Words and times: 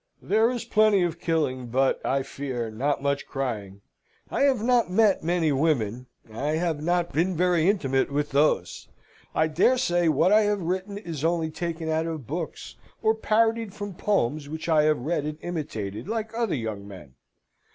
"There 0.19 0.49
is 0.49 0.65
plenty 0.65 1.03
of 1.03 1.19
killing, 1.19 1.67
but, 1.67 2.03
I 2.03 2.23
fear, 2.23 2.71
not 2.71 3.03
much 3.03 3.27
crying. 3.27 3.81
I 4.31 4.41
have 4.45 4.63
not 4.63 4.89
met 4.89 5.23
many 5.23 5.51
women. 5.51 6.07
I 6.33 6.53
have 6.53 6.81
not 6.81 7.13
been 7.13 7.37
very 7.37 7.69
intimate 7.69 8.11
with 8.11 8.31
those. 8.31 8.87
I 9.35 9.45
daresay 9.45 10.07
what 10.07 10.31
I 10.31 10.41
have 10.41 10.63
written 10.63 10.97
is 10.97 11.23
only 11.23 11.51
taken 11.51 11.87
out 11.87 12.07
of 12.07 12.25
books 12.25 12.77
or 13.03 13.13
parodied 13.13 13.75
from 13.75 13.93
poems 13.93 14.49
which 14.49 14.67
I 14.67 14.85
have 14.85 14.97
read 14.97 15.23
and 15.25 15.37
imitated 15.41 16.07
like 16.07 16.33
other 16.33 16.55
young 16.55 16.87
men. 16.87 17.13